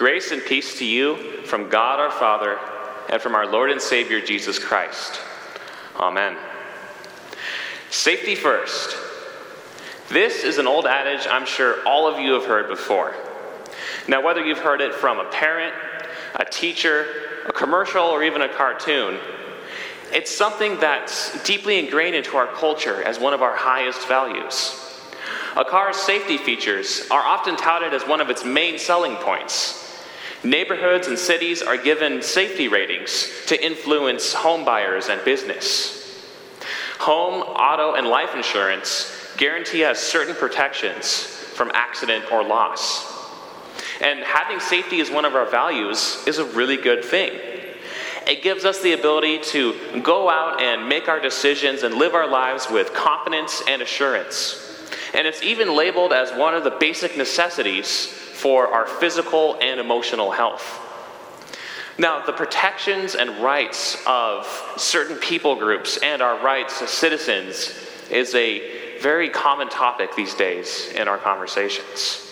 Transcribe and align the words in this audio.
Grace 0.00 0.30
and 0.30 0.42
peace 0.42 0.78
to 0.78 0.86
you 0.86 1.42
from 1.44 1.68
God 1.68 2.00
our 2.00 2.10
Father 2.10 2.58
and 3.10 3.20
from 3.20 3.34
our 3.34 3.46
Lord 3.46 3.70
and 3.70 3.78
Savior 3.78 4.18
Jesus 4.18 4.58
Christ. 4.58 5.20
Amen. 5.94 6.38
Safety 7.90 8.34
first. 8.34 8.96
This 10.08 10.42
is 10.42 10.56
an 10.56 10.66
old 10.66 10.86
adage 10.86 11.26
I'm 11.30 11.44
sure 11.44 11.86
all 11.86 12.10
of 12.10 12.18
you 12.18 12.32
have 12.32 12.46
heard 12.46 12.70
before. 12.70 13.14
Now, 14.08 14.22
whether 14.22 14.42
you've 14.42 14.60
heard 14.60 14.80
it 14.80 14.94
from 14.94 15.18
a 15.18 15.30
parent, 15.30 15.74
a 16.36 16.46
teacher, 16.46 17.04
a 17.46 17.52
commercial, 17.52 18.04
or 18.04 18.24
even 18.24 18.40
a 18.40 18.48
cartoon, 18.48 19.18
it's 20.14 20.34
something 20.34 20.80
that's 20.80 21.44
deeply 21.44 21.78
ingrained 21.78 22.16
into 22.16 22.38
our 22.38 22.46
culture 22.46 23.02
as 23.02 23.18
one 23.18 23.34
of 23.34 23.42
our 23.42 23.54
highest 23.54 24.08
values. 24.08 24.80
A 25.58 25.64
car's 25.66 25.98
safety 25.98 26.38
features 26.38 27.06
are 27.10 27.20
often 27.20 27.54
touted 27.58 27.92
as 27.92 28.06
one 28.06 28.22
of 28.22 28.30
its 28.30 28.46
main 28.46 28.78
selling 28.78 29.16
points. 29.16 29.79
Neighborhoods 30.42 31.06
and 31.06 31.18
cities 31.18 31.60
are 31.60 31.76
given 31.76 32.22
safety 32.22 32.68
ratings 32.68 33.28
to 33.46 33.62
influence 33.62 34.32
home 34.32 34.64
buyers 34.64 35.08
and 35.08 35.22
business. 35.24 36.24
Home, 37.00 37.42
auto, 37.42 37.94
and 37.94 38.06
life 38.06 38.34
insurance 38.34 39.34
guarantee 39.36 39.84
us 39.84 39.98
certain 39.98 40.34
protections 40.34 41.24
from 41.54 41.70
accident 41.74 42.32
or 42.32 42.42
loss. 42.42 43.06
And 44.00 44.20
having 44.20 44.60
safety 44.60 45.00
as 45.00 45.10
one 45.10 45.26
of 45.26 45.34
our 45.34 45.44
values 45.50 46.22
is 46.26 46.38
a 46.38 46.44
really 46.44 46.78
good 46.78 47.04
thing. 47.04 47.32
It 48.26 48.42
gives 48.42 48.64
us 48.64 48.80
the 48.80 48.92
ability 48.92 49.40
to 49.40 50.00
go 50.02 50.30
out 50.30 50.60
and 50.62 50.88
make 50.88 51.08
our 51.08 51.20
decisions 51.20 51.82
and 51.82 51.94
live 51.96 52.14
our 52.14 52.28
lives 52.28 52.70
with 52.70 52.94
confidence 52.94 53.62
and 53.68 53.82
assurance. 53.82 54.69
And 55.14 55.26
it's 55.26 55.42
even 55.42 55.74
labeled 55.74 56.12
as 56.12 56.32
one 56.32 56.54
of 56.54 56.64
the 56.64 56.70
basic 56.70 57.16
necessities 57.16 58.06
for 58.06 58.68
our 58.68 58.86
physical 58.86 59.58
and 59.60 59.80
emotional 59.80 60.30
health. 60.30 60.86
Now, 61.98 62.24
the 62.24 62.32
protections 62.32 63.14
and 63.14 63.42
rights 63.42 63.98
of 64.06 64.46
certain 64.76 65.16
people 65.16 65.56
groups 65.56 65.98
and 65.98 66.22
our 66.22 66.42
rights 66.42 66.80
as 66.80 66.90
citizens 66.90 67.74
is 68.10 68.34
a 68.34 68.98
very 69.00 69.28
common 69.28 69.68
topic 69.68 70.16
these 70.16 70.34
days 70.34 70.90
in 70.94 71.08
our 71.08 71.18
conversations. 71.18 72.26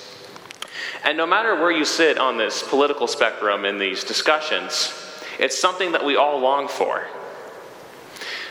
And 1.05 1.17
no 1.17 1.27
matter 1.27 1.55
where 1.55 1.71
you 1.71 1.85
sit 1.85 2.19
on 2.19 2.39
this 2.39 2.63
political 2.63 3.07
spectrum 3.07 3.65
in 3.65 3.79
these 3.79 4.05
discussions, 4.05 4.93
it's 5.39 5.59
something 5.59 5.93
that 5.93 6.05
we 6.05 6.17
all 6.17 6.39
long 6.41 6.69
for. 6.69 7.07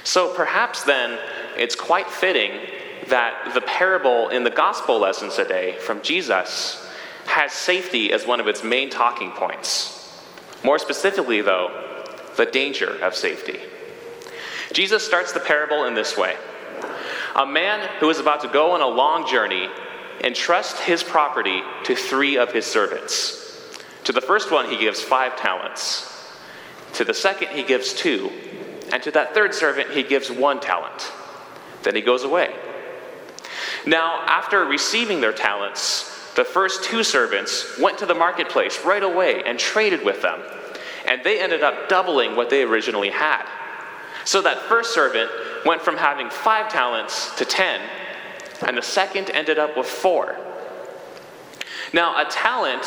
So 0.04 0.34
perhaps 0.34 0.84
then 0.84 1.18
it's 1.58 1.76
quite 1.76 2.10
fitting 2.10 2.52
that 3.10 3.54
the 3.54 3.62
parable 3.62 4.30
in 4.30 4.44
the 4.44 4.50
gospel 4.50 5.00
lessons 5.00 5.36
today 5.36 5.78
from 5.80 6.02
Jesus 6.02 6.86
has 7.26 7.52
safety 7.52 8.12
as 8.12 8.26
one 8.26 8.40
of 8.40 8.48
its 8.48 8.64
main 8.64 8.90
talking 8.90 9.32
points. 9.32 9.94
More 10.64 10.80
specifically, 10.80 11.42
though, 11.42 12.06
the 12.38 12.46
danger 12.46 12.98
of 13.04 13.16
safety. 13.16 13.60
Jesus 14.74 15.06
starts 15.06 15.32
the 15.32 15.40
parable 15.40 15.86
in 15.86 15.94
this 15.94 16.18
way 16.18 16.36
A 17.36 17.46
man 17.46 17.88
who 18.00 18.10
is 18.10 18.20
about 18.20 18.42
to 18.42 18.48
go 18.48 18.72
on 18.72 18.82
a 18.82 18.88
long 18.88 19.28
journey 19.28 19.70
entrusts 20.24 20.80
his 20.80 21.04
property 21.04 21.62
to 21.84 21.96
three 21.96 22.38
of 22.38 22.52
his 22.52 22.66
servants. 22.66 23.44
To 24.06 24.14
the 24.14 24.22
first 24.22 24.52
one, 24.52 24.70
he 24.70 24.78
gives 24.78 25.02
five 25.02 25.38
talents. 25.38 26.14
To 26.94 27.04
the 27.04 27.14
second, 27.14 27.50
he 27.50 27.64
gives 27.64 27.94
two. 27.94 28.32
And 28.92 29.04
to 29.04 29.12
that 29.12 29.34
third 29.34 29.54
servant, 29.54 29.92
he 29.92 30.02
gives 30.02 30.32
one 30.32 30.60
talent. 30.60 31.12
Then 31.84 31.94
he 31.94 32.02
goes 32.02 32.24
away. 32.24 32.54
Now, 33.88 34.22
after 34.26 34.66
receiving 34.66 35.22
their 35.22 35.32
talents, 35.32 36.34
the 36.36 36.44
first 36.44 36.84
two 36.84 37.06
servants 37.06 37.80
went 37.80 37.98
to 38.00 38.06
the 38.06 38.14
marketplace 38.14 38.84
right 38.84 39.02
away 39.02 39.44
and 39.46 39.58
traded 39.58 40.04
with 40.04 40.22
them. 40.22 40.42
And 41.08 41.24
they 41.24 41.40
ended 41.40 41.64
up 41.64 41.88
doubling 41.88 42.36
what 42.36 42.50
they 42.50 42.64
originally 42.64 43.10
had. 43.10 43.46
So 44.26 44.42
that 44.42 44.60
first 44.64 44.94
servant 44.94 45.32
went 45.66 45.82
from 45.82 45.96
having 45.96 46.30
five 46.30 46.70
talents 46.70 47.34
to 47.38 47.46
ten, 47.46 47.80
and 48.68 48.78
the 48.78 48.82
second 48.82 49.30
ended 49.30 49.58
up 49.58 49.78
with 49.78 49.88
four. 49.88 50.36
Now, 51.94 52.22
a 52.22 52.30
talent 52.30 52.84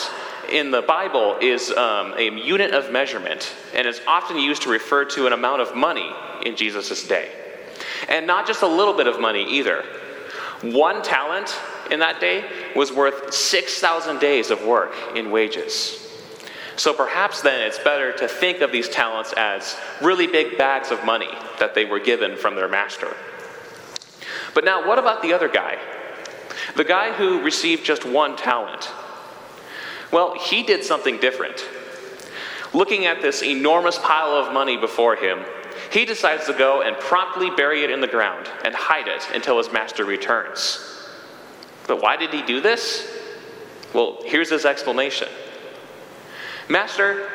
in 0.53 0.71
the 0.71 0.83
Bible 0.83 1.39
is 1.41 1.71
um, 1.71 2.13
a 2.19 2.31
unit 2.31 2.73
of 2.73 2.93
measurement 2.93 3.55
and 3.75 3.87
is 3.87 4.03
often 4.07 4.37
used 4.37 4.63
to 4.63 4.69
refer 4.69 5.07
to 5.07 5.27
an 5.27 5.33
amount 5.33 5.63
of 5.63 5.75
money 5.75 6.11
in 6.45 6.57
Jesus' 6.57 7.09
day. 7.09 7.31
And 8.11 8.27
not 8.27 8.47
just 8.47 8.61
a 8.61 8.69
little 8.69 8.95
bit 8.95 9.07
of 9.07 9.19
money 9.19 9.45
either. 9.49 9.83
One 10.63 11.03
talent 11.03 11.59
in 11.91 12.01
that 12.01 12.21
day 12.21 12.45
was 12.77 12.93
worth 12.93 13.33
6,000 13.33 14.21
days 14.21 14.51
of 14.51 14.65
work 14.65 14.95
in 15.15 15.31
wages. 15.31 16.07
So 16.77 16.93
perhaps 16.95 17.43
then 17.43 17.61
it's 17.61 17.79
better 17.79 18.13
to 18.19 18.29
think 18.29 18.61
of 18.61 18.73
these 18.73 18.89
talents 18.89 19.35
as 19.37 19.77
really 20.01 20.27
big 20.27 20.57
bags 20.57 20.91
of 20.91 21.05
money 21.05 21.31
that 21.59 21.75
they 21.75 21.85
were 21.85 22.01
given 22.01 22.37
from 22.37 22.55
their 22.55 22.69
master. 22.69 23.15
But 24.55 24.65
now, 24.65 24.87
what 24.87 24.99
about 24.99 25.23
the 25.23 25.33
other 25.33 25.49
guy? 25.49 25.79
The 26.77 26.85
guy 26.85 27.13
who 27.13 27.43
received 27.43 27.85
just 27.85 28.05
one 28.05 28.37
talent. 28.37 28.91
Well, 30.13 30.39
he 30.39 30.63
did 30.63 30.85
something 30.85 31.19
different. 31.19 31.65
Looking 32.73 33.07
at 33.07 33.23
this 33.23 33.43
enormous 33.43 33.99
pile 33.99 34.31
of 34.31 34.53
money 34.53 34.77
before 34.77 35.17
him, 35.17 35.41
he 35.91 36.05
decides 36.05 36.47
to 36.47 36.53
go 36.53 36.83
and 36.83 36.97
promptly 36.99 37.51
bury 37.51 37.83
it 37.83 37.91
in 37.91 38.01
the 38.01 38.07
ground 38.07 38.49
and 38.65 38.75
hide 38.75 39.09
it 39.09 39.29
until 39.35 39.59
his 39.59 39.73
master 39.73 40.05
returns. 40.05 40.79
But 41.87 42.01
why 42.01 42.17
did 42.17 42.31
he 42.31 42.43
do 42.43 42.61
this? 42.61 43.09
Well, 43.93 44.19
here's 44.25 44.51
his 44.51 44.65
explanation 44.65 45.29
Master, 46.69 47.29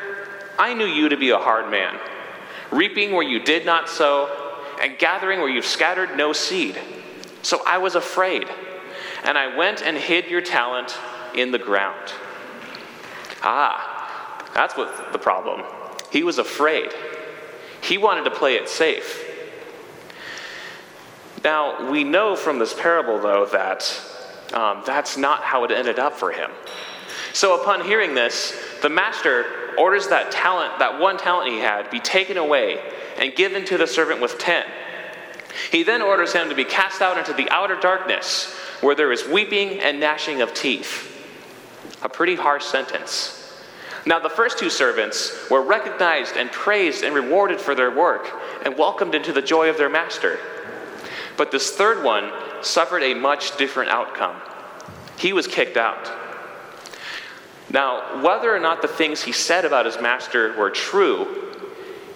I 0.58 0.72
knew 0.72 0.86
you 0.86 1.10
to 1.10 1.16
be 1.18 1.28
a 1.30 1.38
hard 1.38 1.70
man, 1.70 1.98
reaping 2.70 3.12
where 3.12 3.22
you 3.22 3.40
did 3.40 3.66
not 3.66 3.90
sow, 3.90 4.64
and 4.80 4.98
gathering 4.98 5.40
where 5.40 5.50
you've 5.50 5.66
scattered 5.66 6.16
no 6.16 6.32
seed. 6.32 6.78
So 7.42 7.62
I 7.66 7.76
was 7.76 7.94
afraid, 7.94 8.46
and 9.24 9.36
I 9.36 9.54
went 9.54 9.82
and 9.82 9.96
hid 9.96 10.30
your 10.30 10.40
talent 10.40 10.96
in 11.34 11.50
the 11.50 11.58
ground. 11.58 12.12
Ah, 13.42 14.50
that's 14.54 14.74
what 14.74 15.12
the 15.12 15.18
problem. 15.18 15.62
He 16.10 16.22
was 16.22 16.38
afraid. 16.38 16.90
He 17.86 17.98
wanted 17.98 18.24
to 18.24 18.32
play 18.32 18.56
it 18.56 18.68
safe. 18.68 19.22
Now, 21.44 21.88
we 21.88 22.02
know 22.02 22.34
from 22.34 22.58
this 22.58 22.74
parable, 22.74 23.20
though, 23.20 23.46
that 23.46 24.02
um, 24.52 24.82
that's 24.84 25.16
not 25.16 25.42
how 25.42 25.62
it 25.62 25.70
ended 25.70 26.00
up 26.00 26.14
for 26.14 26.32
him. 26.32 26.50
So, 27.32 27.60
upon 27.60 27.84
hearing 27.84 28.14
this, 28.14 28.60
the 28.82 28.88
master 28.88 29.74
orders 29.78 30.08
that 30.08 30.32
talent, 30.32 30.80
that 30.80 30.98
one 30.98 31.16
talent 31.16 31.52
he 31.52 31.60
had, 31.60 31.88
be 31.90 32.00
taken 32.00 32.36
away 32.36 32.80
and 33.18 33.32
given 33.36 33.64
to 33.66 33.78
the 33.78 33.86
servant 33.86 34.20
with 34.20 34.36
ten. 34.36 34.64
He 35.70 35.84
then 35.84 36.02
orders 36.02 36.32
him 36.32 36.48
to 36.48 36.56
be 36.56 36.64
cast 36.64 37.00
out 37.00 37.18
into 37.18 37.34
the 37.34 37.48
outer 37.50 37.78
darkness, 37.78 38.52
where 38.80 38.96
there 38.96 39.12
is 39.12 39.28
weeping 39.28 39.78
and 39.78 40.00
gnashing 40.00 40.42
of 40.42 40.52
teeth. 40.54 41.12
A 42.02 42.08
pretty 42.08 42.34
harsh 42.34 42.64
sentence. 42.64 43.45
Now, 44.06 44.20
the 44.20 44.30
first 44.30 44.58
two 44.58 44.70
servants 44.70 45.50
were 45.50 45.62
recognized 45.62 46.36
and 46.36 46.50
praised 46.52 47.02
and 47.02 47.12
rewarded 47.12 47.60
for 47.60 47.74
their 47.74 47.90
work 47.90 48.30
and 48.64 48.78
welcomed 48.78 49.16
into 49.16 49.32
the 49.32 49.42
joy 49.42 49.68
of 49.68 49.78
their 49.78 49.88
master. 49.88 50.38
But 51.36 51.50
this 51.50 51.72
third 51.72 52.04
one 52.04 52.30
suffered 52.62 53.02
a 53.02 53.14
much 53.14 53.56
different 53.56 53.90
outcome. 53.90 54.36
He 55.18 55.32
was 55.32 55.48
kicked 55.48 55.76
out. 55.76 56.10
Now, 57.68 58.22
whether 58.22 58.54
or 58.54 58.60
not 58.60 58.80
the 58.80 58.88
things 58.88 59.24
he 59.24 59.32
said 59.32 59.64
about 59.64 59.86
his 59.86 60.00
master 60.00 60.56
were 60.56 60.70
true, 60.70 61.52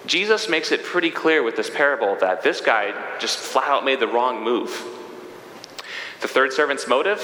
Jesus 0.05 0.47
makes 0.47 0.71
it 0.71 0.83
pretty 0.83 1.11
clear 1.11 1.43
with 1.43 1.57
this 1.57 1.69
parable 1.69 2.15
that 2.21 2.41
this 2.41 2.61
guy 2.61 2.93
just 3.19 3.37
flat 3.37 3.67
out 3.67 3.83
made 3.85 3.99
the 3.99 4.07
wrong 4.07 4.43
move. 4.43 4.69
The 6.21 6.29
third 6.29 6.53
servant's 6.53 6.87
motive? 6.87 7.19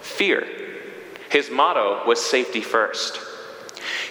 Fear. 0.00 0.48
His 1.30 1.48
motto 1.48 2.04
was 2.06 2.20
safety 2.24 2.60
first. 2.60 3.20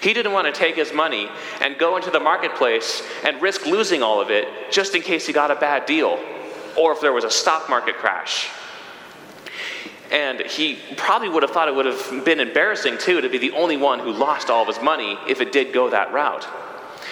He 0.01 0.13
didn't 0.13 0.31
want 0.31 0.45
to 0.45 0.57
take 0.57 0.75
his 0.75 0.93
money 0.93 1.29
and 1.61 1.77
go 1.77 1.97
into 1.97 2.11
the 2.11 2.19
marketplace 2.19 3.01
and 3.23 3.41
risk 3.41 3.65
losing 3.65 4.03
all 4.03 4.21
of 4.21 4.29
it 4.29 4.47
just 4.71 4.95
in 4.95 5.01
case 5.01 5.25
he 5.25 5.33
got 5.33 5.51
a 5.51 5.55
bad 5.55 5.85
deal 5.85 6.19
or 6.77 6.91
if 6.91 7.01
there 7.01 7.13
was 7.13 7.23
a 7.23 7.31
stock 7.31 7.69
market 7.69 7.95
crash. 7.95 8.49
And 10.11 10.39
he 10.41 10.79
probably 10.95 11.27
would 11.27 11.43
have 11.43 11.51
thought 11.51 11.67
it 11.67 11.75
would 11.75 11.85
have 11.85 12.23
been 12.23 12.39
embarrassing 12.39 12.97
too 12.99 13.21
to 13.21 13.29
be 13.29 13.37
the 13.37 13.51
only 13.51 13.75
one 13.75 13.99
who 13.99 14.13
lost 14.13 14.49
all 14.49 14.61
of 14.61 14.67
his 14.67 14.81
money 14.81 15.17
if 15.27 15.41
it 15.41 15.51
did 15.51 15.73
go 15.73 15.89
that 15.89 16.13
route. 16.13 16.47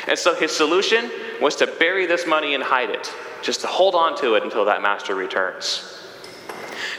And 0.07 0.17
so 0.17 0.35
his 0.35 0.55
solution 0.55 1.09
was 1.41 1.55
to 1.57 1.67
bury 1.67 2.05
this 2.05 2.25
money 2.25 2.53
and 2.53 2.63
hide 2.63 2.89
it, 2.89 3.11
just 3.41 3.61
to 3.61 3.67
hold 3.67 3.95
on 3.95 4.17
to 4.19 4.35
it 4.35 4.43
until 4.43 4.65
that 4.65 4.81
master 4.81 5.15
returns. 5.15 5.91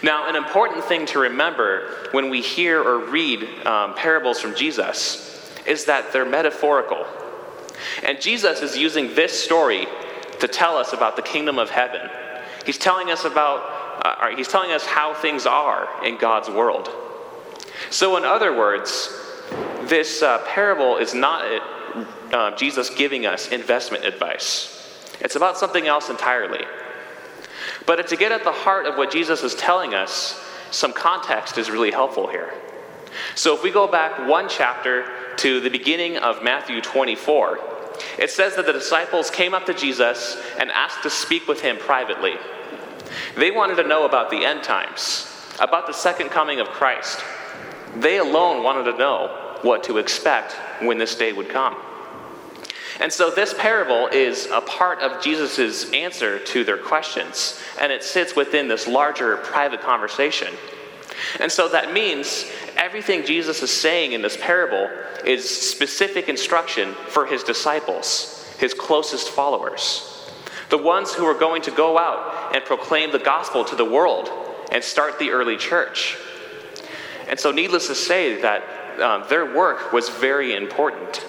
Now, 0.03 0.29
an 0.29 0.37
important 0.37 0.85
thing 0.85 1.06
to 1.06 1.21
remember 1.21 2.09
when 2.11 2.29
we 2.29 2.43
hear 2.43 2.83
or 2.83 2.99
read 2.99 3.44
um, 3.67 3.94
parables 3.94 4.41
from 4.41 4.55
Jesus 4.55 5.36
is 5.66 5.84
that 5.86 6.12
they're 6.12 6.24
metaphorical. 6.24 7.06
And 8.02 8.20
Jesus 8.20 8.62
is 8.62 8.76
using 8.76 9.14
this 9.14 9.38
story 9.38 9.86
to 10.40 10.48
tell 10.48 10.76
us 10.76 10.92
about 10.92 11.16
the 11.16 11.22
kingdom 11.22 11.58
of 11.58 11.70
heaven. 11.70 12.08
He's 12.64 12.78
telling 12.78 13.10
us 13.10 13.24
about, 13.24 14.04
uh, 14.04 14.36
he's 14.36 14.48
telling 14.48 14.72
us 14.72 14.84
how 14.84 15.14
things 15.14 15.46
are 15.46 16.04
in 16.04 16.18
God's 16.18 16.48
world. 16.48 16.90
So, 17.90 18.16
in 18.16 18.24
other 18.24 18.56
words, 18.56 19.12
this 19.82 20.22
uh, 20.22 20.38
parable 20.46 20.96
is 20.96 21.14
not 21.14 21.44
uh, 22.32 22.56
Jesus 22.56 22.90
giving 22.90 23.26
us 23.26 23.48
investment 23.48 24.04
advice, 24.04 24.72
it's 25.20 25.36
about 25.36 25.56
something 25.56 25.86
else 25.86 26.10
entirely. 26.10 26.64
But 27.86 28.06
to 28.08 28.16
get 28.16 28.32
at 28.32 28.44
the 28.44 28.52
heart 28.52 28.86
of 28.86 28.96
what 28.96 29.10
Jesus 29.10 29.42
is 29.42 29.54
telling 29.54 29.94
us, 29.94 30.42
some 30.70 30.92
context 30.92 31.56
is 31.56 31.70
really 31.70 31.90
helpful 31.90 32.28
here. 32.28 32.52
So 33.34 33.54
if 33.54 33.62
we 33.62 33.70
go 33.70 33.86
back 33.86 34.28
one 34.28 34.48
chapter 34.48 35.04
to 35.38 35.61
the 35.61 35.71
beginning 35.71 36.17
of 36.17 36.43
Matthew 36.43 36.81
24, 36.81 37.59
it 38.19 38.31
says 38.31 38.56
that 38.56 38.67
the 38.67 38.73
disciples 38.73 39.31
came 39.31 39.55
up 39.55 39.67
to 39.67 39.75
Jesus 39.75 40.37
and 40.59 40.71
asked 40.71 41.03
to 41.03 41.11
speak 41.11 41.47
with 41.49 41.61
him 41.61 41.77
privately. 41.79 42.35
They 43.37 43.50
wanted 43.50 43.77
to 43.77 43.88
know 43.88 44.05
about 44.05 44.31
the 44.31 44.44
end 44.44 44.62
times, 44.62 45.27
about 45.61 45.87
the 45.87 45.93
second 45.93 46.31
coming 46.31 46.61
of 46.61 46.69
Christ. 46.69 47.25
They 47.97 48.19
alone 48.19 48.62
wanted 48.62 48.91
to 48.91 48.99
know 48.99 49.59
what 49.62 49.85
to 49.85 49.99
expect 49.99 50.53
when 50.83 50.99
this 50.99 51.15
day 51.15 51.33
would 51.33 51.49
come. 51.49 51.77
And 53.00 53.12
so 53.12 53.31
this 53.31 53.55
parable 53.55 54.06
is 54.06 54.47
a 54.47 54.61
part 54.62 55.00
of 55.00 55.23
Jesus' 55.23 55.91
answer 55.93 56.38
to 56.38 56.65
their 56.65 56.79
questions, 56.79 57.61
and 57.79 57.93
it 57.93 58.03
sits 58.03 58.35
within 58.35 58.69
this 58.69 58.87
larger 58.87 59.37
private 59.38 59.83
conversation. 59.83 60.55
And 61.40 61.50
so 61.50 61.68
that 61.68 61.92
means 61.92 62.50
everything 62.76 63.24
Jesus 63.24 63.62
is 63.62 63.70
saying 63.70 64.12
in 64.12 64.22
this 64.22 64.36
parable 64.36 64.90
is 65.24 65.48
specific 65.48 66.28
instruction 66.28 66.94
for 67.08 67.26
his 67.26 67.42
disciples, 67.42 68.54
his 68.58 68.74
closest 68.74 69.30
followers, 69.30 70.30
the 70.70 70.78
ones 70.78 71.12
who 71.12 71.24
are 71.24 71.38
going 71.38 71.62
to 71.62 71.70
go 71.70 71.98
out 71.98 72.54
and 72.54 72.64
proclaim 72.64 73.12
the 73.12 73.18
gospel 73.18 73.64
to 73.64 73.76
the 73.76 73.84
world 73.84 74.30
and 74.72 74.82
start 74.82 75.18
the 75.18 75.30
early 75.30 75.56
church. 75.56 76.16
And 77.28 77.38
so, 77.38 77.50
needless 77.50 77.88
to 77.88 77.94
say, 77.94 78.40
that 78.42 79.00
um, 79.00 79.24
their 79.28 79.54
work 79.54 79.92
was 79.92 80.08
very 80.08 80.54
important. 80.54 81.24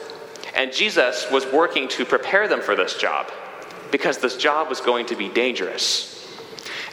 And 0.55 0.71
Jesus 0.71 1.29
was 1.31 1.45
working 1.47 1.87
to 1.89 2.05
prepare 2.05 2.47
them 2.47 2.61
for 2.61 2.75
this 2.75 2.95
job 2.97 3.31
because 3.91 4.17
this 4.17 4.37
job 4.37 4.69
was 4.69 4.81
going 4.81 5.05
to 5.07 5.15
be 5.15 5.29
dangerous. 5.29 6.16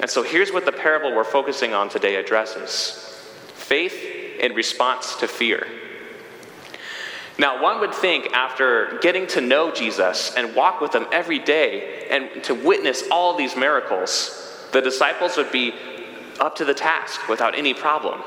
And 0.01 0.11
so 0.11 0.23
here's 0.23 0.53
what 0.53 0.65
the 0.65 0.73
parable 0.73 1.15
we're 1.15 1.25
focusing 1.25 1.73
on 1.73 1.89
today 1.89 2.17
addresses 2.17 3.01
faith 3.55 3.95
in 4.41 4.53
response 4.55 5.17
to 5.17 5.29
fear. 5.29 5.67
Now, 7.39 7.63
one 7.63 7.81
would 7.81 7.95
think 7.95 8.33
after 8.33 8.99
getting 9.03 9.27
to 9.29 9.41
know 9.41 9.73
Jesus 9.73 10.35
and 10.37 10.55
walk 10.55 10.81
with 10.81 10.95
him 10.95 11.07
every 11.11 11.41
day 11.41 12.07
and 12.11 12.45
to 12.45 12.55
witness 12.55 13.03
all 13.11 13.37
these 13.37 13.57
miracles, 13.57 14.69
the 14.73 14.81
disciples 14.81 15.37
would 15.37 15.51
be 15.51 15.75
up 16.39 16.57
to 16.57 16.65
the 16.65 16.75
task 16.75 17.29
without 17.29 17.57
any 17.57 17.75
problem. 17.75 18.21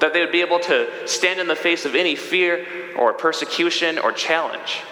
That 0.00 0.12
they 0.12 0.20
would 0.20 0.32
be 0.32 0.40
able 0.40 0.60
to 0.60 1.06
stand 1.06 1.40
in 1.40 1.46
the 1.46 1.56
face 1.56 1.84
of 1.84 1.94
any 1.94 2.16
fear 2.16 2.66
or 2.96 3.12
persecution 3.12 3.98
or 3.98 4.12
challenge. 4.12 4.82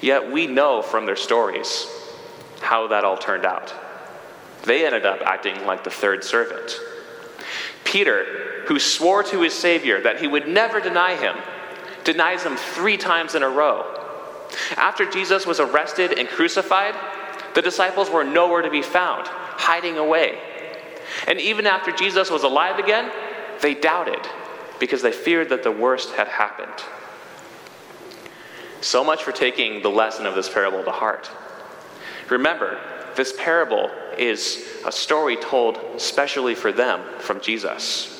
Yet 0.00 0.30
we 0.30 0.46
know 0.46 0.82
from 0.82 1.06
their 1.06 1.16
stories 1.16 1.86
how 2.60 2.88
that 2.88 3.04
all 3.04 3.16
turned 3.16 3.44
out. 3.44 3.74
They 4.64 4.84
ended 4.84 5.06
up 5.06 5.20
acting 5.24 5.64
like 5.64 5.84
the 5.84 5.90
third 5.90 6.24
servant. 6.24 6.78
Peter, 7.84 8.64
who 8.66 8.78
swore 8.78 9.22
to 9.24 9.42
his 9.42 9.54
Savior 9.54 10.00
that 10.02 10.20
he 10.20 10.26
would 10.26 10.46
never 10.46 10.80
deny 10.80 11.16
him, 11.16 11.36
denies 12.04 12.42
him 12.42 12.56
three 12.56 12.96
times 12.96 13.34
in 13.34 13.42
a 13.42 13.48
row. 13.48 13.84
After 14.76 15.08
Jesus 15.10 15.46
was 15.46 15.60
arrested 15.60 16.18
and 16.18 16.28
crucified, 16.28 16.94
the 17.54 17.62
disciples 17.62 18.10
were 18.10 18.24
nowhere 18.24 18.62
to 18.62 18.70
be 18.70 18.82
found, 18.82 19.26
hiding 19.26 19.98
away. 19.98 20.38
And 21.26 21.40
even 21.40 21.66
after 21.66 21.92
Jesus 21.92 22.30
was 22.30 22.44
alive 22.44 22.78
again, 22.78 23.10
they 23.60 23.74
doubted 23.74 24.20
because 24.78 25.02
they 25.02 25.12
feared 25.12 25.48
that 25.50 25.62
the 25.62 25.72
worst 25.72 26.12
had 26.12 26.28
happened. 26.28 26.84
So 28.80 29.04
much 29.04 29.22
for 29.22 29.32
taking 29.32 29.82
the 29.82 29.90
lesson 29.90 30.26
of 30.26 30.34
this 30.34 30.48
parable 30.48 30.82
to 30.84 30.90
heart. 30.90 31.30
Remember, 32.30 32.80
this 33.16 33.32
parable 33.38 33.90
is 34.18 34.66
a 34.86 34.92
story 34.92 35.36
told 35.36 35.78
specially 35.98 36.54
for 36.54 36.72
them 36.72 37.02
from 37.18 37.40
Jesus. 37.40 38.16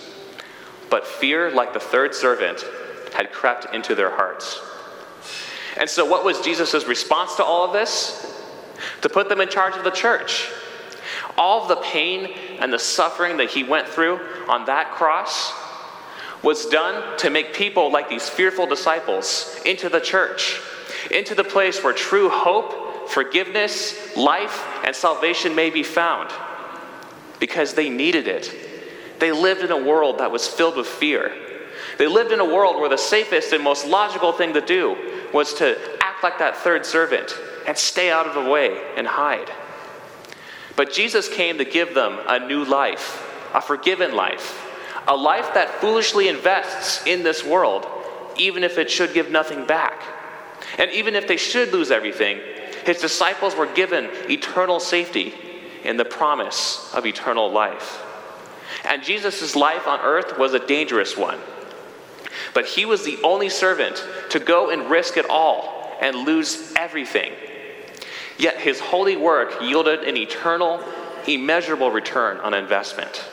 But 0.90 1.06
fear, 1.06 1.50
like 1.50 1.72
the 1.72 1.80
third 1.80 2.14
servant, 2.14 2.64
had 3.14 3.32
crept 3.32 3.74
into 3.74 3.94
their 3.94 4.10
hearts. 4.10 4.60
And 5.76 5.88
so, 5.88 6.04
what 6.04 6.24
was 6.24 6.40
Jesus' 6.40 6.86
response 6.86 7.36
to 7.36 7.44
all 7.44 7.64
of 7.64 7.72
this? 7.72 8.26
To 9.02 9.08
put 9.08 9.28
them 9.28 9.40
in 9.40 9.48
charge 9.48 9.76
of 9.76 9.84
the 9.84 9.90
church. 9.90 10.50
All 11.36 11.62
of 11.62 11.68
the 11.68 11.76
pain 11.76 12.34
and 12.58 12.72
the 12.72 12.78
suffering 12.78 13.36
that 13.38 13.50
he 13.50 13.62
went 13.62 13.88
through 13.88 14.20
on 14.48 14.66
that 14.66 14.92
cross 14.92 15.52
was 16.42 16.66
done 16.66 17.18
to 17.18 17.30
make 17.30 17.54
people 17.54 17.92
like 17.92 18.08
these 18.08 18.28
fearful 18.28 18.66
disciples 18.66 19.60
into 19.64 19.88
the 19.88 20.00
church, 20.00 20.60
into 21.10 21.34
the 21.34 21.44
place 21.44 21.82
where 21.84 21.92
true 21.92 22.28
hope, 22.30 22.89
forgiveness, 23.10 24.16
life, 24.16 24.64
and 24.84 24.94
salvation 24.94 25.54
may 25.54 25.70
be 25.70 25.82
found. 25.82 26.30
Because 27.38 27.74
they 27.74 27.90
needed 27.90 28.28
it. 28.28 28.54
They 29.18 29.32
lived 29.32 29.62
in 29.62 29.70
a 29.70 29.82
world 29.82 30.18
that 30.18 30.30
was 30.30 30.46
filled 30.46 30.76
with 30.76 30.86
fear. 30.86 31.32
They 31.98 32.06
lived 32.06 32.32
in 32.32 32.40
a 32.40 32.44
world 32.44 32.76
where 32.76 32.88
the 32.88 32.96
safest 32.96 33.52
and 33.52 33.62
most 33.62 33.86
logical 33.86 34.32
thing 34.32 34.54
to 34.54 34.60
do 34.60 34.96
was 35.32 35.54
to 35.54 35.76
act 36.02 36.22
like 36.22 36.38
that 36.38 36.56
third 36.56 36.86
servant 36.86 37.36
and 37.66 37.76
stay 37.76 38.10
out 38.10 38.26
of 38.26 38.34
the 38.34 38.50
way 38.50 38.82
and 38.96 39.06
hide. 39.06 39.50
But 40.76 40.92
Jesus 40.92 41.28
came 41.28 41.58
to 41.58 41.64
give 41.64 41.94
them 41.94 42.18
a 42.26 42.46
new 42.46 42.64
life, 42.64 43.26
a 43.54 43.60
forgiven 43.60 44.14
life, 44.14 44.66
a 45.06 45.14
life 45.14 45.52
that 45.54 45.80
foolishly 45.80 46.28
invests 46.28 47.06
in 47.06 47.22
this 47.22 47.44
world, 47.44 47.86
even 48.38 48.64
if 48.64 48.78
it 48.78 48.90
should 48.90 49.12
give 49.12 49.30
nothing 49.30 49.66
back. 49.66 50.02
And 50.78 50.90
even 50.92 51.14
if 51.14 51.26
they 51.26 51.36
should 51.36 51.72
lose 51.72 51.90
everything, 51.90 52.40
his 52.90 53.00
disciples 53.00 53.54
were 53.54 53.72
given 53.72 54.10
eternal 54.28 54.80
safety 54.80 55.32
in 55.84 55.96
the 55.96 56.04
promise 56.04 56.92
of 56.92 57.06
eternal 57.06 57.48
life. 57.48 58.04
And 58.84 59.04
Jesus' 59.04 59.54
life 59.54 59.86
on 59.86 60.00
earth 60.00 60.36
was 60.36 60.54
a 60.54 60.66
dangerous 60.66 61.16
one. 61.16 61.38
But 62.52 62.66
he 62.66 62.84
was 62.84 63.04
the 63.04 63.16
only 63.22 63.48
servant 63.48 64.04
to 64.30 64.40
go 64.40 64.70
and 64.70 64.90
risk 64.90 65.16
it 65.16 65.30
all 65.30 65.96
and 66.00 66.16
lose 66.16 66.74
everything. 66.74 67.32
Yet 68.36 68.58
his 68.58 68.80
holy 68.80 69.16
work 69.16 69.62
yielded 69.62 70.00
an 70.00 70.16
eternal, 70.16 70.82
immeasurable 71.28 71.92
return 71.92 72.38
on 72.38 72.54
investment. 72.54 73.24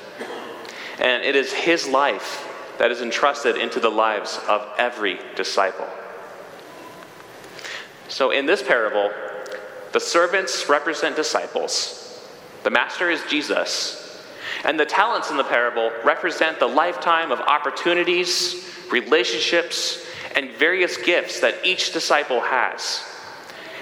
And 0.99 1.23
it 1.23 1.35
is 1.35 1.51
his 1.51 1.87
life 1.87 2.47
that 2.77 2.91
is 2.91 3.01
entrusted 3.01 3.57
into 3.57 3.79
the 3.79 3.89
lives 3.89 4.39
of 4.47 4.67
every 4.77 5.19
disciple. 5.35 5.87
So, 8.07 8.29
in 8.29 8.45
this 8.45 8.61
parable, 8.61 9.11
the 9.97 10.01
servants 10.01 10.69
represent 10.69 11.15
disciples, 11.15 12.23
the 12.61 12.69
master 12.69 13.09
is 13.09 13.19
Jesus, 13.31 14.23
and 14.63 14.79
the 14.79 14.85
talents 14.85 15.31
in 15.31 15.37
the 15.37 15.43
parable 15.43 15.91
represent 16.03 16.59
the 16.59 16.67
lifetime 16.67 17.31
of 17.31 17.39
opportunities, 17.39 18.71
relationships, 18.91 20.05
and 20.35 20.51
various 20.51 20.97
gifts 20.97 21.39
that 21.39 21.55
each 21.65 21.93
disciple 21.93 22.41
has. 22.41 23.03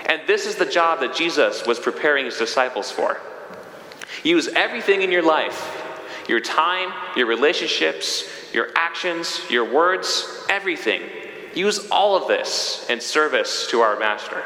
And 0.06 0.22
this 0.26 0.46
is 0.46 0.56
the 0.56 0.66
job 0.66 1.02
that 1.02 1.14
Jesus 1.14 1.68
was 1.68 1.82
preparing 1.82 2.24
his 2.24 2.38
disciples 2.38 2.90
for. 2.90 3.20
Use 4.24 4.48
everything 4.48 5.02
in 5.02 5.12
your 5.12 5.22
life 5.22 5.82
your 6.30 6.40
time, 6.40 6.94
your 7.18 7.28
relationships, 7.28 8.24
your 8.54 8.70
actions, 8.78 9.42
your 9.50 9.66
words, 9.66 10.46
everything. 10.48 11.02
Use 11.54 11.90
all 11.92 12.16
of 12.16 12.30
this 12.30 12.90
in 12.90 13.02
service 13.02 13.68
to 13.70 13.82
our 13.82 14.00
Master. 14.00 14.42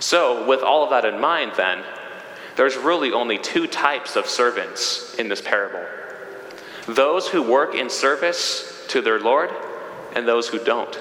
So, 0.00 0.46
with 0.46 0.62
all 0.62 0.82
of 0.82 0.90
that 0.90 1.04
in 1.04 1.20
mind, 1.20 1.52
then, 1.58 1.84
there's 2.56 2.76
really 2.76 3.12
only 3.12 3.38
two 3.38 3.66
types 3.66 4.16
of 4.16 4.26
servants 4.26 5.14
in 5.14 5.28
this 5.28 5.40
parable 5.40 5.84
those 6.86 7.28
who 7.28 7.42
work 7.42 7.74
in 7.74 7.88
service 7.88 8.84
to 8.88 9.02
their 9.02 9.20
Lord, 9.20 9.50
and 10.16 10.26
those 10.26 10.48
who 10.48 10.58
don't. 10.58 11.00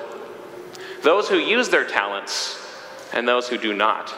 Those 1.01 1.29
who 1.29 1.37
use 1.37 1.69
their 1.69 1.85
talents, 1.85 2.59
and 3.13 3.27
those 3.27 3.47
who 3.47 3.57
do 3.57 3.73
not. 3.73 4.13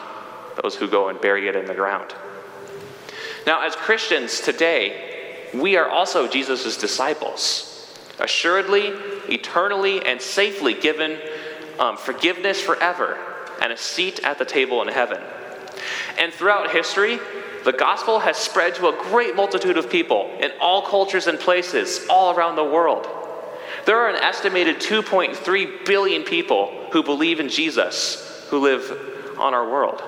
Those 0.62 0.74
who 0.74 0.88
go 0.88 1.08
and 1.08 1.18
bury 1.20 1.48
it 1.48 1.56
in 1.56 1.64
the 1.64 1.74
ground. 1.74 2.14
Now, 3.46 3.62
as 3.62 3.74
Christians 3.74 4.40
today, 4.40 5.48
we 5.54 5.76
are 5.76 5.88
also 5.88 6.28
Jesus' 6.28 6.76
disciples, 6.76 7.96
assuredly, 8.18 8.88
eternally, 9.28 10.04
and 10.04 10.20
safely 10.20 10.74
given 10.74 11.18
um, 11.78 11.96
forgiveness 11.96 12.60
forever 12.60 13.31
and 13.62 13.72
a 13.72 13.76
seat 13.76 14.20
at 14.24 14.38
the 14.38 14.44
table 14.44 14.82
in 14.82 14.88
heaven. 14.88 15.22
And 16.18 16.32
throughout 16.32 16.72
history, 16.72 17.20
the 17.64 17.72
gospel 17.72 18.18
has 18.18 18.36
spread 18.36 18.74
to 18.74 18.88
a 18.88 19.02
great 19.04 19.36
multitude 19.36 19.78
of 19.78 19.88
people 19.88 20.36
in 20.40 20.50
all 20.60 20.82
cultures 20.82 21.28
and 21.28 21.38
places 21.38 22.04
all 22.10 22.36
around 22.36 22.56
the 22.56 22.64
world. 22.64 23.06
There 23.86 23.98
are 23.98 24.08
an 24.08 24.16
estimated 24.16 24.76
2.3 24.76 25.86
billion 25.86 26.24
people 26.24 26.88
who 26.92 27.04
believe 27.04 27.38
in 27.38 27.48
Jesus 27.48 28.46
who 28.50 28.58
live 28.58 29.38
on 29.38 29.54
our 29.54 29.70
world. 29.70 30.02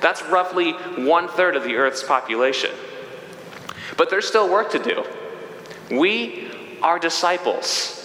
That's 0.00 0.22
roughly 0.22 0.72
one 0.72 1.28
third 1.28 1.56
of 1.56 1.64
the 1.64 1.74
Earth's 1.74 2.04
population. 2.04 2.70
But 3.96 4.10
there's 4.10 4.26
still 4.26 4.50
work 4.50 4.70
to 4.72 4.78
do. 4.78 5.04
We 5.90 6.50
are 6.82 6.98
disciples. 6.98 7.98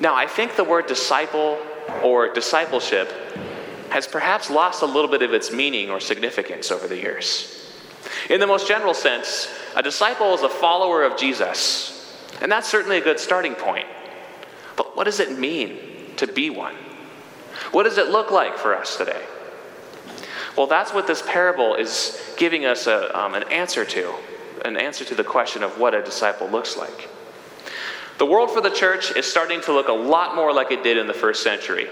Now, 0.00 0.14
I 0.14 0.26
think 0.26 0.56
the 0.56 0.64
word 0.64 0.86
disciple 0.86 1.58
or 2.02 2.32
discipleship 2.32 3.12
has 3.90 4.06
perhaps 4.06 4.50
lost 4.50 4.82
a 4.82 4.86
little 4.86 5.10
bit 5.10 5.22
of 5.22 5.32
its 5.32 5.52
meaning 5.52 5.90
or 5.90 6.00
significance 6.00 6.70
over 6.70 6.86
the 6.86 6.96
years. 6.96 7.54
In 8.30 8.40
the 8.40 8.46
most 8.46 8.68
general 8.68 8.94
sense, 8.94 9.48
a 9.76 9.82
disciple 9.82 10.34
is 10.34 10.42
a 10.42 10.48
follower 10.48 11.02
of 11.04 11.16
Jesus, 11.16 12.16
and 12.40 12.50
that's 12.50 12.68
certainly 12.68 12.98
a 12.98 13.00
good 13.00 13.20
starting 13.20 13.54
point. 13.54 13.86
But 14.76 14.96
what 14.96 15.04
does 15.04 15.20
it 15.20 15.38
mean 15.38 15.78
to 16.16 16.26
be 16.26 16.50
one? 16.50 16.74
What 17.72 17.84
does 17.84 17.98
it 17.98 18.08
look 18.08 18.30
like 18.30 18.56
for 18.56 18.76
us 18.76 18.96
today? 18.96 19.22
Well, 20.56 20.66
that's 20.66 20.92
what 20.92 21.06
this 21.06 21.22
parable 21.22 21.74
is 21.74 22.20
giving 22.36 22.64
us 22.64 22.86
a, 22.86 23.16
um, 23.18 23.34
an 23.34 23.44
answer 23.44 23.84
to, 23.84 24.14
an 24.64 24.76
answer 24.76 25.04
to 25.04 25.14
the 25.14 25.24
question 25.24 25.62
of 25.62 25.78
what 25.78 25.94
a 25.94 26.02
disciple 26.02 26.48
looks 26.48 26.76
like. 26.76 27.08
The 28.18 28.26
world 28.26 28.50
for 28.50 28.60
the 28.60 28.70
church 28.70 29.14
is 29.14 29.26
starting 29.26 29.60
to 29.62 29.72
look 29.72 29.86
a 29.86 29.92
lot 29.92 30.34
more 30.34 30.52
like 30.52 30.72
it 30.72 30.82
did 30.82 30.96
in 30.96 31.06
the 31.06 31.14
first 31.14 31.44
century. 31.44 31.88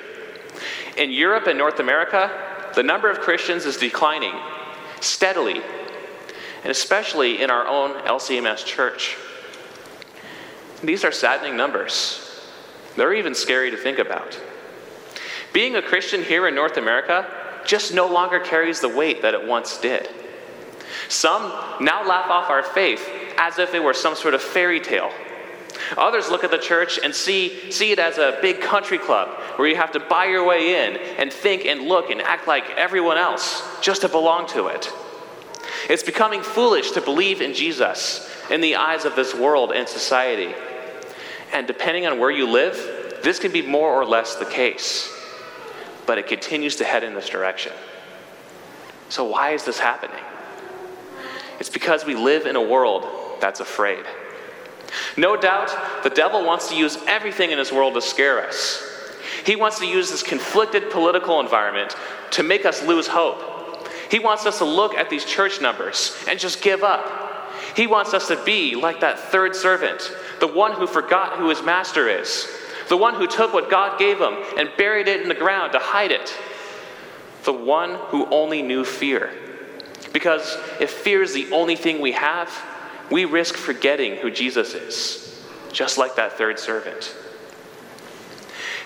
In 0.96 1.10
Europe 1.10 1.46
and 1.46 1.58
North 1.58 1.78
America, 1.78 2.30
the 2.74 2.82
number 2.82 3.10
of 3.10 3.20
Christians 3.20 3.66
is 3.66 3.76
declining 3.76 4.34
steadily, 5.00 5.60
and 6.62 6.70
especially 6.70 7.42
in 7.42 7.50
our 7.50 7.66
own 7.66 7.92
LCMS 8.04 8.64
church. 8.64 9.16
These 10.82 11.04
are 11.04 11.12
saddening 11.12 11.56
numbers. 11.56 12.22
They're 12.96 13.14
even 13.14 13.34
scary 13.34 13.70
to 13.70 13.76
think 13.76 13.98
about. 13.98 14.40
Being 15.52 15.76
a 15.76 15.82
Christian 15.82 16.22
here 16.22 16.48
in 16.48 16.54
North 16.54 16.76
America 16.76 17.30
just 17.66 17.92
no 17.92 18.06
longer 18.06 18.40
carries 18.40 18.80
the 18.80 18.88
weight 18.88 19.22
that 19.22 19.34
it 19.34 19.46
once 19.46 19.78
did. 19.78 20.08
Some 21.08 21.42
now 21.80 22.06
laugh 22.06 22.30
off 22.30 22.50
our 22.50 22.62
faith 22.62 23.06
as 23.38 23.58
if 23.58 23.74
it 23.74 23.82
were 23.82 23.94
some 23.94 24.14
sort 24.14 24.34
of 24.34 24.42
fairy 24.42 24.80
tale 24.80 25.12
Others 25.96 26.30
look 26.30 26.44
at 26.44 26.50
the 26.50 26.58
church 26.58 26.98
and 27.02 27.14
see, 27.14 27.70
see 27.70 27.92
it 27.92 27.98
as 27.98 28.18
a 28.18 28.38
big 28.42 28.60
country 28.60 28.98
club 28.98 29.28
where 29.56 29.68
you 29.68 29.76
have 29.76 29.92
to 29.92 30.00
buy 30.00 30.26
your 30.26 30.46
way 30.46 30.86
in 30.86 30.96
and 31.18 31.32
think 31.32 31.64
and 31.64 31.82
look 31.82 32.10
and 32.10 32.20
act 32.20 32.46
like 32.46 32.68
everyone 32.76 33.18
else 33.18 33.62
just 33.80 34.02
to 34.02 34.08
belong 34.08 34.46
to 34.48 34.66
it. 34.68 34.90
It's 35.88 36.02
becoming 36.02 36.42
foolish 36.42 36.92
to 36.92 37.00
believe 37.00 37.40
in 37.40 37.54
Jesus 37.54 38.30
in 38.50 38.60
the 38.60 38.76
eyes 38.76 39.04
of 39.04 39.16
this 39.16 39.34
world 39.34 39.72
and 39.72 39.88
society. 39.88 40.54
And 41.52 41.66
depending 41.66 42.06
on 42.06 42.18
where 42.18 42.30
you 42.30 42.48
live, 42.48 43.20
this 43.22 43.38
can 43.38 43.52
be 43.52 43.62
more 43.62 43.92
or 43.92 44.04
less 44.04 44.36
the 44.36 44.44
case. 44.44 45.12
But 46.06 46.18
it 46.18 46.26
continues 46.26 46.76
to 46.76 46.84
head 46.84 47.04
in 47.04 47.14
this 47.14 47.28
direction. 47.28 47.72
So, 49.08 49.24
why 49.24 49.50
is 49.50 49.64
this 49.64 49.78
happening? 49.78 50.22
It's 51.60 51.70
because 51.70 52.04
we 52.04 52.14
live 52.14 52.46
in 52.46 52.56
a 52.56 52.62
world 52.62 53.06
that's 53.40 53.60
afraid. 53.60 54.04
No 55.16 55.36
doubt, 55.36 56.02
the 56.02 56.10
devil 56.10 56.44
wants 56.44 56.68
to 56.68 56.76
use 56.76 56.98
everything 57.06 57.50
in 57.50 57.58
his 57.58 57.72
world 57.72 57.94
to 57.94 58.02
scare 58.02 58.46
us. 58.46 58.82
He 59.44 59.56
wants 59.56 59.78
to 59.78 59.86
use 59.86 60.10
this 60.10 60.22
conflicted 60.22 60.90
political 60.90 61.40
environment 61.40 61.94
to 62.32 62.42
make 62.42 62.64
us 62.64 62.82
lose 62.82 63.06
hope. 63.06 63.88
He 64.10 64.18
wants 64.18 64.46
us 64.46 64.58
to 64.58 64.64
look 64.64 64.94
at 64.94 65.10
these 65.10 65.24
church 65.24 65.60
numbers 65.60 66.16
and 66.28 66.38
just 66.38 66.62
give 66.62 66.82
up. 66.82 67.52
He 67.74 67.86
wants 67.86 68.14
us 68.14 68.28
to 68.28 68.42
be 68.44 68.74
like 68.74 69.00
that 69.00 69.18
third 69.18 69.54
servant, 69.54 70.12
the 70.40 70.46
one 70.46 70.72
who 70.72 70.86
forgot 70.86 71.38
who 71.38 71.48
his 71.48 71.62
master 71.62 72.08
is, 72.08 72.48
the 72.88 72.96
one 72.96 73.14
who 73.14 73.26
took 73.26 73.52
what 73.52 73.70
God 73.70 73.98
gave 73.98 74.18
him 74.18 74.34
and 74.56 74.70
buried 74.78 75.08
it 75.08 75.22
in 75.22 75.28
the 75.28 75.34
ground 75.34 75.72
to 75.72 75.78
hide 75.78 76.12
it, 76.12 76.32
the 77.44 77.52
one 77.52 77.94
who 78.08 78.26
only 78.26 78.62
knew 78.62 78.84
fear. 78.84 79.32
Because 80.12 80.56
if 80.80 80.90
fear 80.90 81.22
is 81.22 81.34
the 81.34 81.52
only 81.52 81.76
thing 81.76 82.00
we 82.00 82.12
have, 82.12 82.50
we 83.10 83.24
risk 83.24 83.54
forgetting 83.54 84.16
who 84.16 84.30
Jesus 84.30 84.74
is, 84.74 85.44
just 85.72 85.98
like 85.98 86.16
that 86.16 86.32
third 86.32 86.58
servant. 86.58 87.14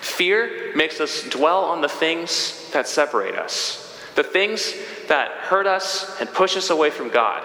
Fear 0.01 0.75
makes 0.75 0.99
us 0.99 1.23
dwell 1.29 1.65
on 1.65 1.81
the 1.81 1.89
things 1.89 2.69
that 2.73 2.87
separate 2.87 3.35
us, 3.35 3.99
the 4.15 4.23
things 4.23 4.73
that 5.07 5.31
hurt 5.31 5.67
us 5.67 6.19
and 6.19 6.29
push 6.29 6.57
us 6.57 6.69
away 6.69 6.89
from 6.89 7.09
God. 7.09 7.43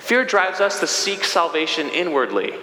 Fear 0.00 0.24
drives 0.24 0.60
us 0.60 0.80
to 0.80 0.86
seek 0.86 1.24
salvation 1.24 1.88
inwardly. 1.88 2.54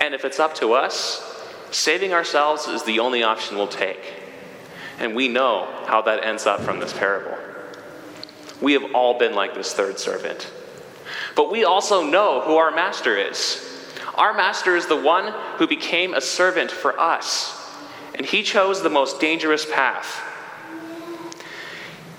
And 0.00 0.14
if 0.14 0.24
it's 0.24 0.38
up 0.38 0.54
to 0.56 0.72
us, 0.72 1.24
saving 1.70 2.12
ourselves 2.12 2.66
is 2.66 2.84
the 2.84 3.00
only 3.00 3.22
option 3.22 3.56
we'll 3.56 3.68
take. 3.68 4.00
And 4.98 5.14
we 5.14 5.28
know 5.28 5.68
how 5.86 6.02
that 6.02 6.24
ends 6.24 6.46
up 6.46 6.60
from 6.60 6.80
this 6.80 6.92
parable. 6.92 7.36
We 8.60 8.72
have 8.72 8.94
all 8.94 9.18
been 9.18 9.34
like 9.34 9.54
this 9.54 9.72
third 9.72 9.98
servant. 9.98 10.50
But 11.34 11.50
we 11.50 11.64
also 11.64 12.02
know 12.02 12.40
who 12.40 12.56
our 12.56 12.70
master 12.70 13.16
is. 13.16 13.64
Our 14.14 14.34
master 14.34 14.74
is 14.74 14.86
the 14.86 14.96
one 14.96 15.32
who 15.58 15.66
became 15.66 16.12
a 16.12 16.20
servant 16.20 16.70
for 16.70 16.98
us, 16.98 17.54
and 18.14 18.26
he 18.26 18.42
chose 18.42 18.82
the 18.82 18.90
most 18.90 19.20
dangerous 19.20 19.64
path. 19.64 20.20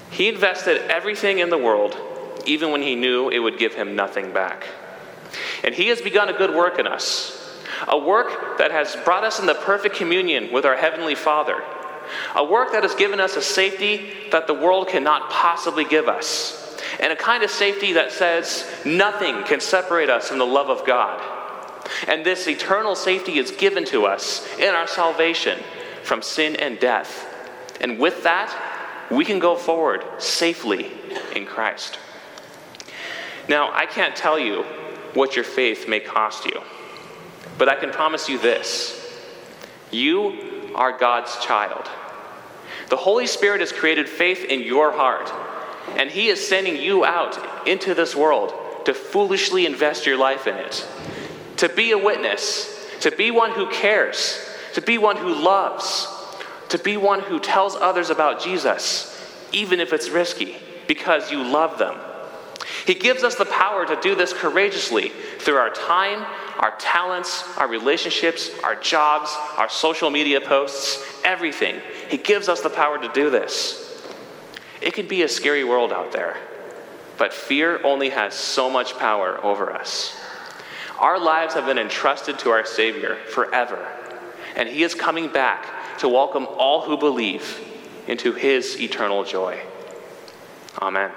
He 0.10 0.30
invested 0.30 0.90
everything 0.90 1.40
in 1.40 1.50
the 1.50 1.58
world, 1.58 1.98
even 2.46 2.72
when 2.72 2.82
he 2.82 2.96
knew 2.96 3.30
it 3.30 3.40
would 3.40 3.60
give 3.60 3.76
him 3.76 3.96
nothing 3.96 4.32
back. 4.32 4.66
And 5.64 5.76
he 5.76 5.88
has 5.90 6.02
begun 6.02 6.30
a 6.30 6.34
good 6.34 6.56
work 6.56 6.80
in 6.80 6.88
us, 6.88 7.60
a 7.88 7.98
work 7.98 8.58
that 8.58 8.72
has 8.72 8.96
brought 9.04 9.26
us 9.26 9.40
into 9.40 9.54
perfect 9.54 9.96
communion 9.96 10.54
with 10.54 10.66
our 10.66 10.78
Heavenly 10.78 11.16
Father, 11.16 11.62
a 12.36 12.44
work 12.44 12.72
that 12.72 12.84
has 12.84 12.96
given 12.96 13.20
us 13.20 13.36
a 13.36 13.42
safety 13.42 14.10
that 14.32 14.48
the 14.48 14.54
world 14.54 14.88
cannot 14.88 15.30
possibly 15.30 15.84
give 15.84 16.08
us 16.08 16.69
and 17.00 17.14
a 17.14 17.16
kind 17.16 17.44
of 17.44 17.50
safety 17.50 17.94
that 17.94 18.12
says 18.12 18.70
nothing 18.86 19.44
can 19.44 19.60
separate 19.60 20.10
us 20.10 20.30
from 20.30 20.38
the 20.38 20.46
love 20.46 20.70
of 20.70 20.86
God. 20.86 21.24
And 22.08 22.26
this 22.26 22.48
eternal 22.48 22.96
safety 22.96 23.38
is 23.38 23.52
given 23.52 23.86
to 23.86 24.06
us 24.06 24.48
in 24.58 24.76
our 24.76 24.88
salvation 24.88 25.60
from 26.04 26.22
sin 26.22 26.56
and 26.56 26.80
death. 26.80 27.26
And 27.82 28.00
with 28.00 28.24
that, 28.24 28.54
we 29.10 29.26
can 29.26 29.40
go 29.40 29.56
forward 29.56 30.04
safely 30.18 30.92
in 31.36 31.46
Christ. 31.46 31.98
Now, 33.48 33.72
I 33.74 33.86
can't 33.86 34.16
tell 34.16 34.38
you 34.38 34.64
what 35.14 35.36
your 35.36 35.46
faith 35.46 35.88
may 35.88 36.00
cost 36.00 36.46
you, 36.46 36.62
but 37.58 37.68
I 37.68 37.76
can 37.76 37.92
promise 37.92 38.30
you 38.30 38.38
this 38.38 38.96
you 39.92 40.72
are 40.76 40.96
God's 40.96 41.38
child. 41.44 41.90
The 42.90 42.98
Holy 42.98 43.26
Spirit 43.26 43.62
has 43.62 43.72
created 43.72 44.08
faith 44.08 44.46
in 44.46 44.62
your 44.62 44.92
heart 44.92 45.32
and 45.98 46.10
He 46.10 46.28
is 46.28 46.46
sending 46.46 46.78
you 46.78 47.06
out 47.06 47.68
into 47.68 47.94
this 47.94 48.16
world 48.16 48.54
to 48.86 48.94
foolishly 48.94 49.66
invest 49.66 50.06
your 50.06 50.18
life 50.18 50.48
in 50.48 50.56
it, 50.56 50.88
to 51.58 51.70
be 51.70 51.92
a 51.92 51.98
witness, 51.98 52.76
to 53.02 53.12
be 53.12 53.32
one 53.32 53.52
who 53.52 53.70
cares, 53.70 54.40
to 54.74 54.82
be 54.82 54.98
one 54.98 55.18
who 55.18 55.34
loves, 55.34 56.08
to 56.70 56.78
be 56.78 56.98
one 56.98 57.20
who 57.20 57.40
tells 57.40 57.76
others 57.76 58.10
about 58.10 58.42
Jesus, 58.42 59.16
even 59.52 59.80
if 59.80 59.94
it's 59.94 60.10
risky, 60.10 60.58
because 60.88 61.32
you 61.32 61.44
love 61.44 61.78
them. 61.78 61.98
He 62.86 62.94
gives 62.96 63.24
us 63.24 63.36
the 63.36 63.46
power 63.46 63.86
to 63.86 64.00
do 64.02 64.16
this 64.16 64.34
courageously 64.34 65.10
through 65.40 65.58
our 65.58 65.70
time, 65.70 66.26
our 66.60 66.76
talents, 66.78 67.44
our 67.58 67.68
relationships, 67.68 68.50
our 68.64 68.76
jobs, 68.76 69.36
our 69.58 69.70
social 69.70 70.10
media 70.10 70.42
posts, 70.42 71.04
everything. 71.24 71.82
He 72.10 72.18
gives 72.18 72.50
us 72.50 72.62
the 72.62 72.70
power 72.70 72.98
to 72.98 73.08
do 73.10 73.30
this. 73.30 73.89
It 74.82 74.94
can 74.94 75.08
be 75.08 75.24
a 75.24 75.28
scary 75.28 75.64
world 75.64 75.92
out 75.92 76.12
there, 76.12 76.38
but 77.18 77.34
fear 77.34 77.84
only 77.84 78.10
has 78.10 78.34
so 78.34 78.70
much 78.70 78.98
power 78.98 79.44
over 79.44 79.74
us. 79.74 80.16
Our 80.98 81.20
lives 81.20 81.54
have 81.54 81.66
been 81.66 81.78
entrusted 81.78 82.40
to 82.40 82.50
our 82.50 82.66
Savior 82.66 83.16
forever, 83.16 83.88
and 84.56 84.70
He 84.70 84.84
is 84.84 84.96
coming 84.96 85.28
back 85.28 85.98
to 86.00 86.10
welcome 86.10 86.48
all 86.58 86.82
who 86.82 86.98
believe 86.98 87.60
into 88.08 88.34
His 88.34 88.80
eternal 88.80 89.24
joy. 89.24 89.62
Amen. 90.82 91.12